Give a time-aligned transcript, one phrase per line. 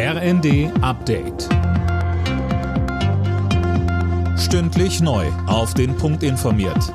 [0.00, 1.48] RND Update.
[4.38, 5.26] Stündlich neu.
[5.48, 6.94] Auf den Punkt informiert.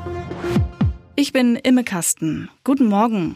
[1.17, 2.49] Ich bin Imme Kasten.
[2.63, 3.35] Guten Morgen.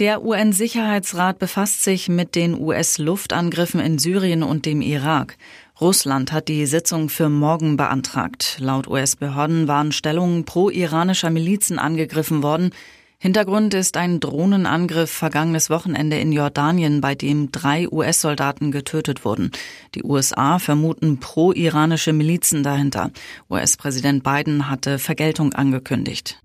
[0.00, 5.38] Der UN-Sicherheitsrat befasst sich mit den US-Luftangriffen in Syrien und dem Irak.
[5.80, 8.56] Russland hat die Sitzung für morgen beantragt.
[8.58, 12.70] Laut US-Behörden waren Stellungen pro-iranischer Milizen angegriffen worden.
[13.18, 19.52] Hintergrund ist ein Drohnenangriff vergangenes Wochenende in Jordanien, bei dem drei US-Soldaten getötet wurden.
[19.94, 23.10] Die USA vermuten pro-iranische Milizen dahinter.
[23.50, 26.42] US-Präsident Biden hatte Vergeltung angekündigt.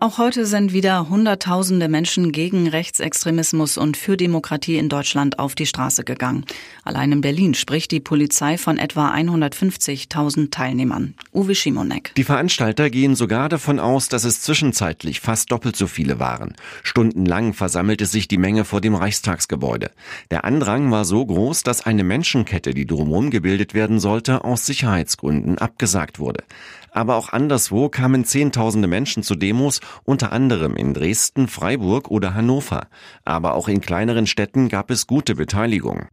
[0.00, 5.66] Auch heute sind wieder Hunderttausende Menschen gegen Rechtsextremismus und für Demokratie in Deutschland auf die
[5.66, 6.44] Straße gegangen.
[6.84, 11.14] Allein in Berlin spricht die Polizei von etwa 150.000 Teilnehmern.
[11.34, 12.12] Uwe Schimonek.
[12.16, 16.54] Die Veranstalter gehen sogar davon aus, dass es zwischenzeitlich fast doppelt so viele waren.
[16.84, 19.90] Stundenlang versammelte sich die Menge vor dem Reichstagsgebäude.
[20.30, 25.58] Der Andrang war so groß, dass eine Menschenkette, die drumherum gebildet werden sollte, aus Sicherheitsgründen
[25.58, 26.44] abgesagt wurde.
[26.90, 32.88] Aber auch anderswo kamen Zehntausende Menschen zu Demos, unter anderem in Dresden, Freiburg oder Hannover.
[33.24, 36.06] Aber auch in kleineren Städten gab es gute Beteiligung.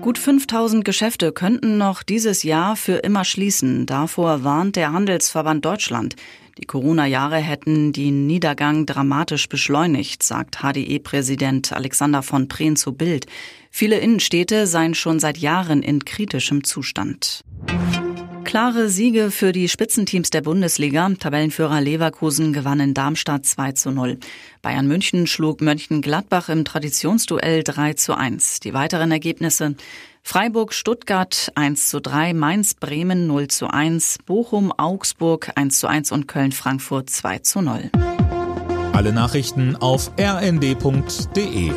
[0.00, 3.84] Gut 5000 Geschäfte könnten noch dieses Jahr für immer schließen.
[3.84, 6.14] Davor warnt der Handelsverband Deutschland.
[6.56, 13.26] Die Corona-Jahre hätten den Niedergang dramatisch beschleunigt, sagt HDE-Präsident Alexander von Prehn zu Bild.
[13.70, 17.44] Viele Innenstädte seien schon seit Jahren in kritischem Zustand.
[18.48, 21.06] Klare Siege für die Spitzenteams der Bundesliga.
[21.20, 24.16] Tabellenführer Leverkusen gewann in Darmstadt 2 zu 0.
[24.62, 28.60] Bayern München schlug Mönchengladbach im Traditionsduell 3 zu 1.
[28.60, 29.74] Die weiteren Ergebnisse
[30.22, 36.10] Freiburg, Stuttgart 1 zu 3, Mainz, Bremen 0 zu 1, Bochum, Augsburg 1 zu 1
[36.12, 37.90] und Köln, Frankfurt 2 zu 0.
[38.94, 41.70] Alle Nachrichten auf rnd.de